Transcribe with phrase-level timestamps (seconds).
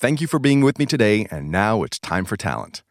[0.00, 2.82] Thank you for being with me today, and now it's time for talent.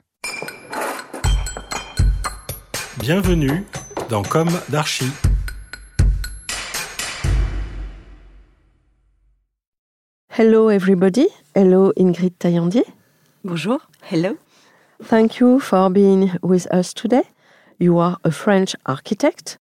[2.99, 3.64] Bienvenue
[4.09, 5.09] dans Comme d'Archi.
[10.31, 11.27] Hello, everybody.
[11.55, 12.83] Hello, Ingrid Taillandier.
[13.42, 13.80] Bonjour.
[14.02, 14.38] Hello.
[15.02, 17.23] Thank you for being with us today.
[17.80, 19.58] You are a French architect.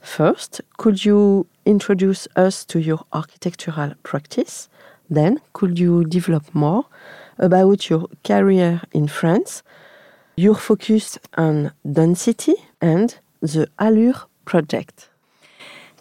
[0.00, 4.70] First, could you introduce us to your architectural practice?
[5.10, 6.86] Then, could you develop more
[7.38, 9.62] about your career in France,
[10.36, 15.08] your focus on density, and the Allure project?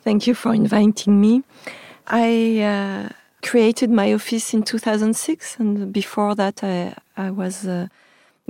[0.03, 1.43] Thank you for inviting me.
[2.07, 3.09] I uh,
[3.41, 7.87] created my office in 2006, and before that, I, I was uh,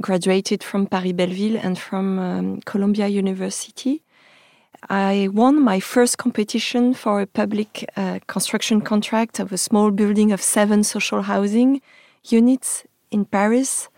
[0.02, 4.02] graduated from Paris Belleville and from um, Columbia University.
[4.90, 10.32] I won my first competition for a public uh, construction contract of a small building
[10.32, 11.82] of seven social housing
[12.24, 13.90] units in Paris.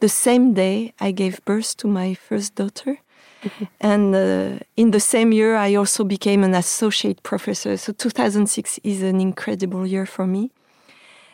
[0.00, 2.98] The same day, I gave birth to my first daughter.
[3.80, 7.76] and uh, in the same year, I also became an associate professor.
[7.76, 10.50] So 2006 is an incredible year for me.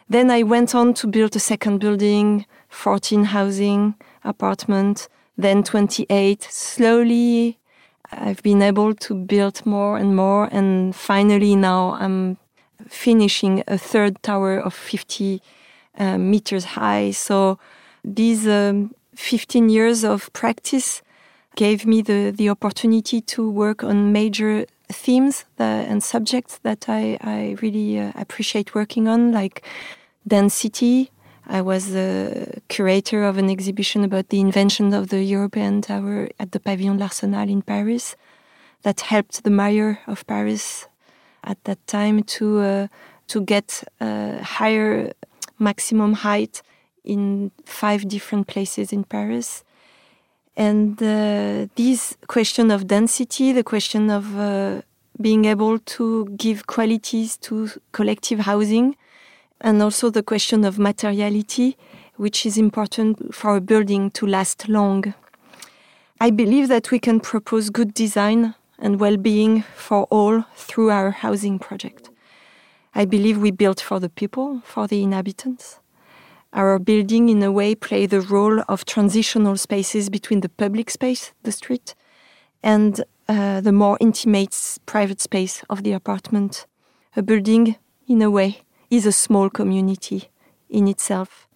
[0.08, 6.42] Then I went on to build a second building, 14 housing apartment, then 28.
[6.42, 7.58] Slowly,
[8.18, 12.36] I've been able to build more and more, and finally now I'm
[12.88, 15.40] finishing a third tower of 50
[15.98, 17.12] uh, meters high.
[17.12, 17.58] So
[18.04, 21.02] these um, 15 years of practice
[21.56, 27.16] gave me the, the opportunity to work on major themes that, and subjects that I,
[27.20, 29.62] I really uh, appreciate working on, like
[30.26, 31.10] density.
[31.46, 36.52] I was the curator of an exhibition about the invention of the European Tower at
[36.52, 38.16] the Pavillon de l'Arsenal in Paris
[38.82, 40.86] that helped the mayor of Paris
[41.42, 42.86] at that time to uh,
[43.26, 45.12] to get a higher
[45.58, 46.62] maximum height
[47.04, 49.64] in five different places in Paris.
[50.56, 54.82] And uh, this question of density, the question of uh,
[55.20, 58.96] being able to give qualities to collective housing,
[59.64, 61.76] and also the question of materiality,
[62.16, 65.14] which is important for a building to last long.
[66.20, 71.10] I believe that we can propose good design and well being for all through our
[71.10, 72.10] housing project.
[72.94, 75.80] I believe we build for the people, for the inhabitants.
[76.52, 81.32] Our building, in a way, play the role of transitional spaces between the public space,
[81.42, 81.94] the street,
[82.62, 86.66] and uh, the more intimate private space of the apartment.
[87.16, 87.76] A building,
[88.06, 88.63] in a way,
[88.96, 90.28] is a small community
[90.68, 91.48] in itself.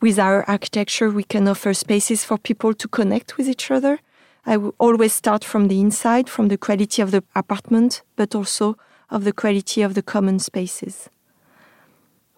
[0.00, 3.98] With our architecture, we can offer spaces for people to connect with each other.
[4.46, 8.76] I always start from the inside, from the quality of the apartment, but also
[9.10, 11.10] of the quality of the common spaces.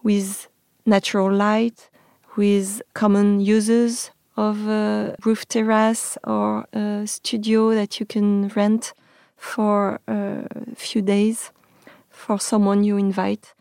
[0.02, 0.48] With
[0.86, 1.90] natural light,
[2.36, 8.94] with common uses of a roof terrace or a studio that you can rent
[9.36, 11.50] for a few days
[12.08, 13.54] for someone you invite.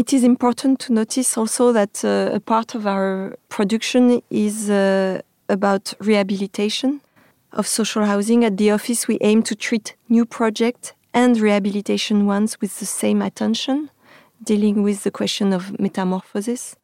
[0.00, 5.20] It is important to notice also that uh, a part of our production is uh,
[5.50, 7.02] about rehabilitation
[7.52, 8.42] of social housing.
[8.42, 13.20] At the office, we aim to treat new projects and rehabilitation ones with the same
[13.20, 13.90] attention,
[14.42, 16.76] dealing with the question of metamorphosis,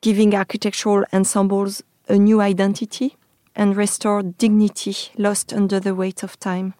[0.00, 3.14] giving architectural ensembles a new identity,
[3.54, 6.74] and restore dignity lost under the weight of time.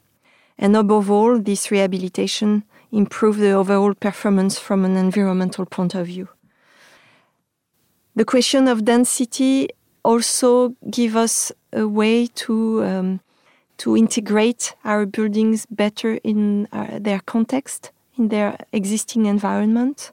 [0.59, 6.29] And above all, this rehabilitation improve the overall performance from an environmental point of view.
[8.15, 9.69] The question of density
[10.05, 13.21] also give us a way to um,
[13.79, 20.13] to integrate our buildings better in uh, their context in their existing environment.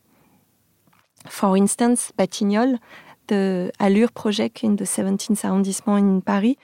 [1.28, 2.80] For instance, Batignolles,
[3.28, 6.56] the Allure project in the 17th arrondissement in Paris,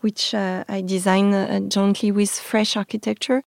[0.00, 3.42] which uh, I designed uh, jointly with Fresh Architecture.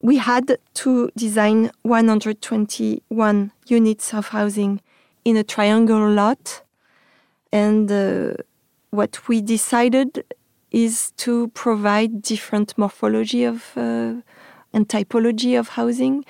[0.00, 4.80] We had to design 121 units of housing
[5.24, 6.62] in a triangular lot.
[7.52, 8.34] And uh,
[8.90, 10.24] what we decided
[10.70, 14.14] is to provide different morphology of uh,
[14.72, 16.24] and typology of housing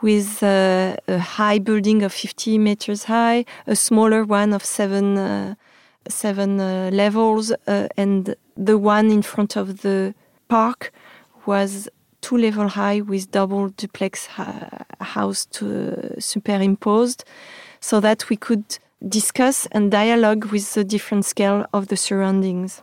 [0.00, 5.54] with uh, a high building of 50 meters high, a smaller one of seven, uh,
[6.08, 10.14] seven uh, levels, uh, and the one in front of the
[10.48, 10.92] park
[11.46, 11.88] was
[12.24, 17.22] two level high with double duplex ha- house to, superimposed
[17.80, 18.64] so that we could
[19.06, 22.82] discuss and dialogue with the different scale of the surroundings.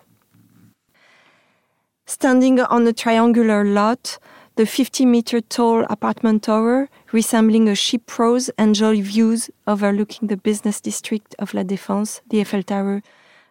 [2.06, 4.20] Standing on a triangular lot,
[4.58, 10.80] the 50 meter tall apartment tower, resembling a ship rose, enjoy views overlooking the business
[10.80, 13.02] district of La Défense, the Eiffel Tower,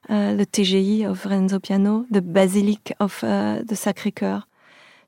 [0.09, 4.45] uh, the TGI of Renzo Piano, the Basilique of uh, the Sacré Coeur.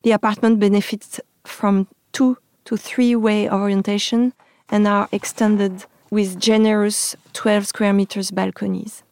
[0.03, 4.33] The apartment benefits from two to three way orientation
[4.69, 9.03] and are extended with generous 12 square meters balconies.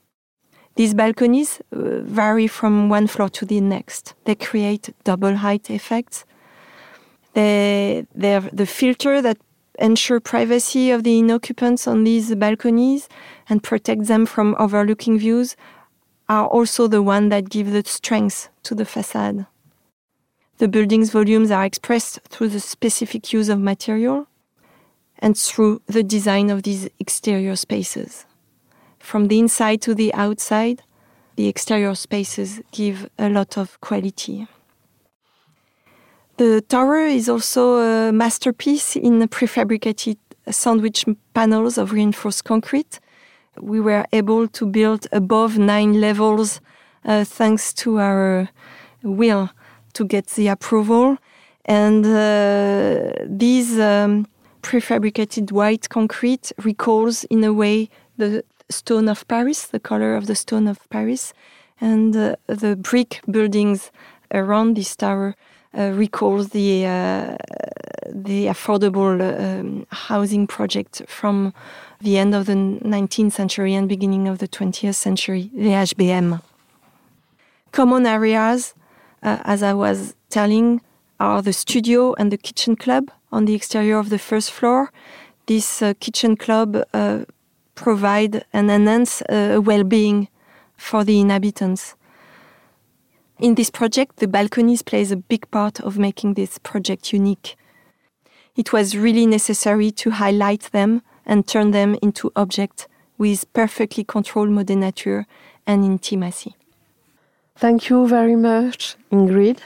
[0.76, 4.14] These balconies uh, vary from one floor to the next.
[4.24, 6.24] They create double height effects.
[7.34, 9.38] They, they're the filter that
[9.78, 13.08] ensure privacy of the occupants on these balconies
[13.48, 15.56] and protect them from overlooking views
[16.28, 19.46] are also the one that give the strength to the facade.
[20.60, 24.26] The building's volumes are expressed through the specific use of material
[25.18, 28.26] and through the design of these exterior spaces.
[28.98, 30.82] From the inside to the outside,
[31.36, 34.48] the exterior spaces give a lot of quality.
[36.36, 40.18] The tower is also a masterpiece in prefabricated
[40.50, 43.00] sandwich panels of reinforced concrete.
[43.58, 46.60] We were able to build above nine levels
[47.06, 48.50] uh, thanks to our
[49.02, 49.48] will
[49.94, 51.18] to get the approval.
[51.64, 54.26] And uh, these um,
[54.62, 60.34] prefabricated white concrete recalls, in a way, the stone of Paris, the color of the
[60.34, 61.32] stone of Paris,
[61.80, 63.90] and uh, the brick buildings
[64.32, 65.34] around this tower
[65.76, 67.36] uh, recalls the uh,
[68.12, 71.54] the affordable um, housing project from
[72.00, 76.42] the end of the 19th century and beginning of the 20th century, the HBM.
[77.72, 78.74] Common areas,
[79.22, 80.80] uh, as I was telling,
[81.18, 84.90] are the studio and the kitchen club on the exterior of the first floor.
[85.46, 87.24] This uh, kitchen club uh,
[87.74, 90.28] provide and enhance uh, well-being
[90.76, 91.94] for the inhabitants.
[93.38, 97.56] In this project, the balconies plays a big part of making this project unique.
[98.56, 104.50] It was really necessary to highlight them and turn them into objects with perfectly controlled
[104.50, 105.24] modénature
[105.66, 106.54] and intimacy.
[107.60, 109.58] Thank you very much, Ingrid.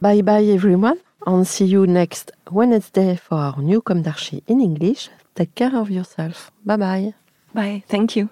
[0.00, 5.10] Bye bye, everyone, and see you next Wednesday for our new Comme d'Archi in English.
[5.34, 6.52] Take care of yourself.
[6.64, 7.14] Bye bye.
[7.52, 7.82] Bye.
[7.88, 8.30] Thank you.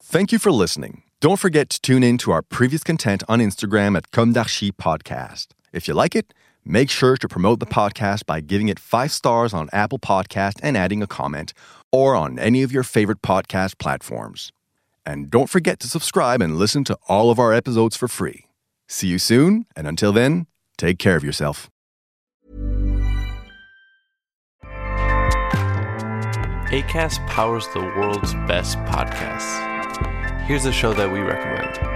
[0.00, 1.02] Thank you for listening.
[1.20, 5.48] Don't forget to tune in to our previous content on Instagram at Comme d'Archi Podcast.
[5.72, 6.34] If you like it,
[6.66, 10.76] make sure to promote the podcast by giving it five stars on Apple Podcast and
[10.76, 11.54] adding a comment,
[11.92, 14.52] or on any of your favorite podcast platforms.
[15.06, 18.46] And don't forget to subscribe and listen to all of our episodes for free.
[18.88, 20.46] See you soon, and until then,
[20.76, 21.70] take care of yourself.
[26.72, 29.62] ACAST powers the world's best podcasts.
[30.46, 31.95] Here's a show that we recommend.